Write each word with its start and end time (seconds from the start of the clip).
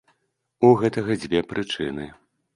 У 0.69 0.71
гэтага 0.79 1.19
дзве 1.25 1.43
прычыны. 1.53 2.11